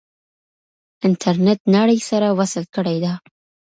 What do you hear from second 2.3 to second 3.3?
وصل کړې ده.